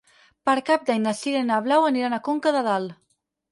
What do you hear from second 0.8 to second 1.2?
d'Any na